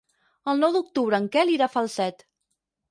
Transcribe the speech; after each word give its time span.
El 0.53 0.61
nou 0.63 0.73
d'octubre 0.77 1.21
en 1.21 1.31
Quel 1.37 1.55
irà 1.59 1.69
a 1.71 1.75
Falset. 1.77 2.27